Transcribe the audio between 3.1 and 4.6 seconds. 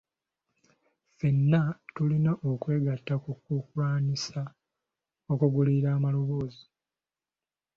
ku kulwanyisa